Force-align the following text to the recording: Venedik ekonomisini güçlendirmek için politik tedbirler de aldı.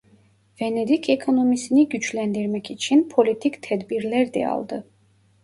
Venedik 0.61 1.09
ekonomisini 1.09 1.89
güçlendirmek 1.89 2.71
için 2.71 3.09
politik 3.09 3.63
tedbirler 3.63 4.33
de 4.33 4.47
aldı. 4.47 4.85